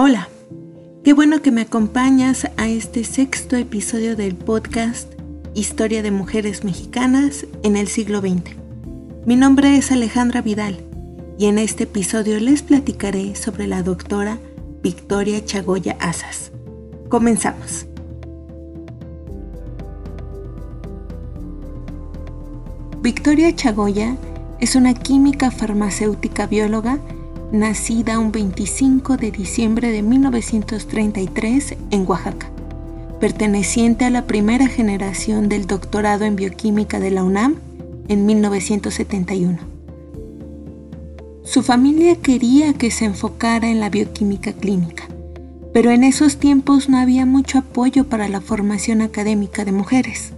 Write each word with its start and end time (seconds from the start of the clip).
Hola, 0.00 0.28
qué 1.02 1.12
bueno 1.12 1.42
que 1.42 1.50
me 1.50 1.62
acompañas 1.62 2.48
a 2.56 2.68
este 2.68 3.02
sexto 3.02 3.56
episodio 3.56 4.14
del 4.14 4.36
podcast 4.36 5.12
Historia 5.54 6.04
de 6.04 6.12
Mujeres 6.12 6.62
Mexicanas 6.62 7.46
en 7.64 7.76
el 7.76 7.88
siglo 7.88 8.20
XX. 8.20 8.54
Mi 9.26 9.34
nombre 9.34 9.76
es 9.76 9.90
Alejandra 9.90 10.40
Vidal 10.40 10.84
y 11.36 11.46
en 11.46 11.58
este 11.58 11.82
episodio 11.82 12.38
les 12.38 12.62
platicaré 12.62 13.34
sobre 13.34 13.66
la 13.66 13.82
doctora 13.82 14.38
Victoria 14.84 15.44
Chagoya 15.44 15.96
Asas. 15.98 16.52
Comenzamos. 17.08 17.84
Victoria 23.02 23.52
Chagoya 23.52 24.16
es 24.60 24.76
una 24.76 24.94
química 24.94 25.50
farmacéutica 25.50 26.46
bióloga 26.46 27.00
nacida 27.52 28.18
un 28.18 28.30
25 28.30 29.16
de 29.16 29.30
diciembre 29.30 29.90
de 29.90 30.02
1933 30.02 31.76
en 31.90 32.04
Oaxaca, 32.06 32.50
perteneciente 33.20 34.04
a 34.04 34.10
la 34.10 34.26
primera 34.26 34.68
generación 34.68 35.48
del 35.48 35.66
doctorado 35.66 36.24
en 36.24 36.36
bioquímica 36.36 37.00
de 37.00 37.10
la 37.10 37.24
UNAM 37.24 37.56
en 38.08 38.26
1971. 38.26 39.58
Su 41.42 41.62
familia 41.62 42.16
quería 42.16 42.74
que 42.74 42.90
se 42.90 43.06
enfocara 43.06 43.70
en 43.70 43.80
la 43.80 43.88
bioquímica 43.88 44.52
clínica, 44.52 45.04
pero 45.72 45.90
en 45.90 46.04
esos 46.04 46.36
tiempos 46.36 46.90
no 46.90 46.98
había 46.98 47.24
mucho 47.24 47.58
apoyo 47.58 48.04
para 48.04 48.28
la 48.28 48.42
formación 48.42 49.00
académica 49.00 49.64
de 49.64 49.72
mujeres. 49.72 50.32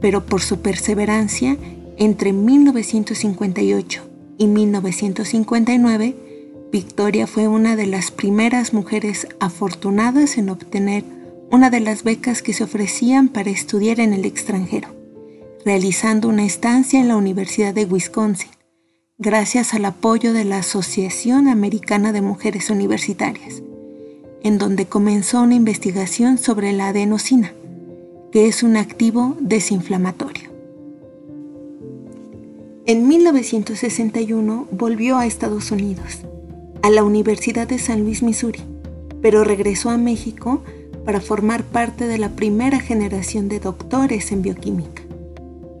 Pero 0.00 0.24
por 0.24 0.40
su 0.40 0.60
perseverancia, 0.60 1.58
entre 1.98 2.32
1958 2.32 4.02
y 4.38 4.46
1959, 4.46 6.29
Victoria 6.70 7.26
fue 7.26 7.48
una 7.48 7.74
de 7.74 7.86
las 7.86 8.12
primeras 8.12 8.72
mujeres 8.72 9.26
afortunadas 9.40 10.38
en 10.38 10.50
obtener 10.50 11.02
una 11.50 11.68
de 11.68 11.80
las 11.80 12.04
becas 12.04 12.42
que 12.42 12.52
se 12.52 12.62
ofrecían 12.62 13.28
para 13.28 13.50
estudiar 13.50 13.98
en 13.98 14.12
el 14.12 14.24
extranjero, 14.24 14.88
realizando 15.64 16.28
una 16.28 16.44
estancia 16.44 17.00
en 17.00 17.08
la 17.08 17.16
Universidad 17.16 17.74
de 17.74 17.86
Wisconsin, 17.86 18.52
gracias 19.18 19.74
al 19.74 19.84
apoyo 19.84 20.32
de 20.32 20.44
la 20.44 20.58
Asociación 20.58 21.48
Americana 21.48 22.12
de 22.12 22.22
Mujeres 22.22 22.70
Universitarias, 22.70 23.64
en 24.44 24.58
donde 24.58 24.86
comenzó 24.86 25.42
una 25.42 25.56
investigación 25.56 26.38
sobre 26.38 26.72
la 26.72 26.90
adenosina, 26.90 27.52
que 28.30 28.46
es 28.46 28.62
un 28.62 28.76
activo 28.76 29.36
desinflamatorio. 29.40 30.50
En 32.86 33.08
1961 33.08 34.68
volvió 34.70 35.18
a 35.18 35.26
Estados 35.26 35.72
Unidos 35.72 36.20
a 36.82 36.90
la 36.90 37.04
Universidad 37.04 37.68
de 37.68 37.78
San 37.78 38.02
Luis, 38.04 38.22
Missouri, 38.22 38.60
pero 39.20 39.44
regresó 39.44 39.90
a 39.90 39.98
México 39.98 40.62
para 41.04 41.20
formar 41.20 41.64
parte 41.64 42.06
de 42.06 42.18
la 42.18 42.30
primera 42.30 42.80
generación 42.80 43.48
de 43.48 43.60
doctores 43.60 44.32
en 44.32 44.42
bioquímica. 44.42 45.02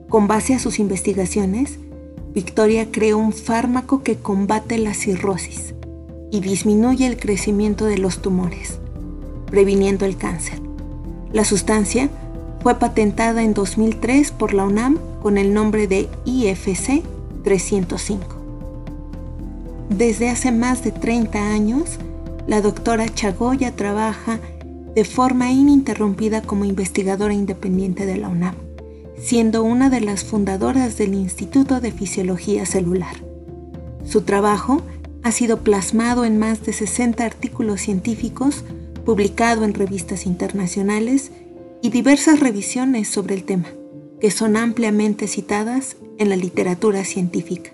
Con 0.08 0.26
base 0.26 0.54
a 0.54 0.58
sus 0.58 0.78
investigaciones, 0.78 1.78
Victoria 2.32 2.90
creó 2.90 3.18
un 3.18 3.32
fármaco 3.32 4.02
que 4.02 4.16
combate 4.16 4.78
la 4.78 4.94
cirrosis 4.94 5.74
y 6.30 6.40
disminuye 6.40 7.06
el 7.06 7.18
crecimiento 7.18 7.86
de 7.86 7.98
los 7.98 8.22
tumores, 8.22 8.78
previniendo 9.46 10.04
el 10.04 10.16
cáncer. 10.16 10.60
La 11.32 11.44
sustancia 11.44 12.08
fue 12.62 12.78
patentada 12.78 13.42
en 13.42 13.54
2003 13.54 14.32
por 14.32 14.52
la 14.52 14.64
UNAM 14.64 14.98
con 15.22 15.38
el 15.38 15.54
nombre 15.54 15.86
de 15.86 16.08
IFC 16.24 17.02
305. 17.42 18.39
Desde 19.90 20.30
hace 20.30 20.52
más 20.52 20.84
de 20.84 20.92
30 20.92 21.52
años, 21.52 21.98
la 22.46 22.62
doctora 22.62 23.12
Chagoya 23.12 23.74
trabaja 23.74 24.38
de 24.94 25.04
forma 25.04 25.50
ininterrumpida 25.50 26.42
como 26.42 26.64
investigadora 26.64 27.34
independiente 27.34 28.06
de 28.06 28.16
la 28.16 28.28
UNAM, 28.28 28.54
siendo 29.20 29.64
una 29.64 29.90
de 29.90 30.00
las 30.00 30.24
fundadoras 30.24 30.96
del 30.96 31.14
Instituto 31.14 31.80
de 31.80 31.90
Fisiología 31.90 32.66
Celular. 32.66 33.16
Su 34.04 34.22
trabajo 34.22 34.80
ha 35.24 35.32
sido 35.32 35.58
plasmado 35.58 36.24
en 36.24 36.38
más 36.38 36.64
de 36.64 36.72
60 36.72 37.24
artículos 37.24 37.80
científicos, 37.80 38.64
publicado 39.04 39.64
en 39.64 39.74
revistas 39.74 40.24
internacionales 40.24 41.32
y 41.82 41.90
diversas 41.90 42.38
revisiones 42.38 43.08
sobre 43.08 43.34
el 43.34 43.42
tema, 43.42 43.66
que 44.20 44.30
son 44.30 44.56
ampliamente 44.56 45.26
citadas 45.26 45.96
en 46.18 46.28
la 46.28 46.36
literatura 46.36 47.04
científica. 47.04 47.72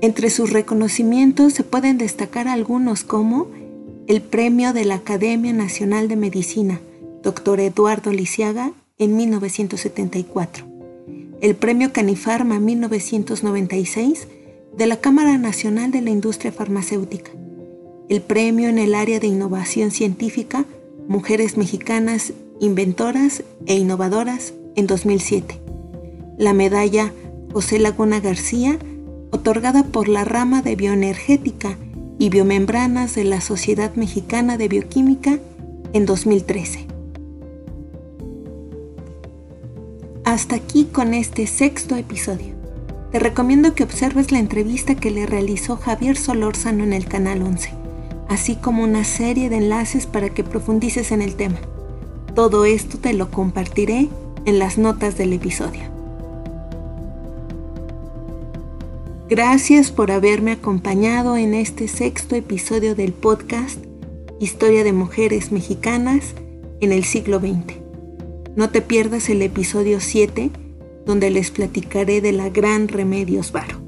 Entre 0.00 0.30
sus 0.30 0.52
reconocimientos 0.52 1.54
se 1.54 1.64
pueden 1.64 1.98
destacar 1.98 2.48
algunos 2.48 3.02
como 3.04 3.48
el 4.06 4.20
Premio 4.20 4.72
de 4.72 4.84
la 4.84 4.96
Academia 4.96 5.52
Nacional 5.52 6.08
de 6.08 6.16
Medicina, 6.16 6.80
Dr. 7.22 7.60
Eduardo 7.60 8.12
Lisiaga, 8.12 8.72
en 8.98 9.16
1974, 9.16 10.64
el 11.42 11.54
Premio 11.54 11.92
Canifarma 11.92 12.58
1996 12.60 14.26
de 14.76 14.86
la 14.86 14.96
Cámara 14.96 15.36
Nacional 15.36 15.90
de 15.90 16.00
la 16.00 16.10
Industria 16.10 16.50
Farmacéutica, 16.50 17.30
el 18.08 18.22
Premio 18.22 18.68
en 18.68 18.78
el 18.78 18.94
área 18.94 19.20
de 19.20 19.26
innovación 19.26 19.90
científica 19.90 20.64
Mujeres 21.08 21.56
Mexicanas 21.56 22.32
Inventoras 22.58 23.44
e 23.66 23.74
Innovadoras 23.74 24.54
en 24.76 24.86
2007, 24.86 25.60
la 26.38 26.54
medalla 26.54 27.12
José 27.52 27.78
Laguna 27.78 28.20
García 28.20 28.78
otorgada 29.46 29.84
por 29.84 30.08
la 30.08 30.24
rama 30.24 30.60
de 30.60 30.74
bioenergética 30.74 31.76
y 32.18 32.30
biomembranas 32.30 33.14
de 33.14 33.22
la 33.22 33.40
Sociedad 33.40 33.94
Mexicana 33.94 34.56
de 34.56 34.66
Bioquímica 34.66 35.38
en 35.92 36.04
2013. 36.04 36.88
Hasta 40.24 40.56
aquí 40.56 40.86
con 40.86 41.14
este 41.14 41.46
sexto 41.46 41.94
episodio. 41.94 42.56
Te 43.12 43.20
recomiendo 43.20 43.72
que 43.76 43.84
observes 43.84 44.32
la 44.32 44.40
entrevista 44.40 44.96
que 44.96 45.12
le 45.12 45.26
realizó 45.26 45.76
Javier 45.76 46.16
Solórzano 46.16 46.82
en 46.82 46.92
el 46.92 47.06
Canal 47.06 47.40
11, 47.42 47.70
así 48.28 48.56
como 48.56 48.82
una 48.82 49.04
serie 49.04 49.48
de 49.48 49.58
enlaces 49.58 50.06
para 50.06 50.28
que 50.28 50.42
profundices 50.42 51.12
en 51.12 51.22
el 51.22 51.36
tema. 51.36 51.60
Todo 52.34 52.64
esto 52.64 52.98
te 52.98 53.12
lo 53.12 53.30
compartiré 53.30 54.08
en 54.44 54.58
las 54.58 54.76
notas 54.76 55.16
del 55.16 55.32
episodio. 55.34 55.95
Gracias 59.28 59.90
por 59.90 60.12
haberme 60.12 60.52
acompañado 60.52 61.36
en 61.36 61.52
este 61.52 61.88
sexto 61.88 62.36
episodio 62.36 62.94
del 62.94 63.12
podcast 63.12 63.84
Historia 64.38 64.84
de 64.84 64.92
Mujeres 64.92 65.50
Mexicanas 65.50 66.34
en 66.80 66.92
el 66.92 67.02
siglo 67.02 67.40
XX. 67.40 67.74
No 68.54 68.70
te 68.70 68.82
pierdas 68.82 69.28
el 69.28 69.42
episodio 69.42 69.98
7 69.98 70.52
donde 71.06 71.30
les 71.30 71.50
platicaré 71.50 72.20
de 72.20 72.30
la 72.30 72.50
gran 72.50 72.86
Remedios 72.86 73.50
Varo. 73.50 73.85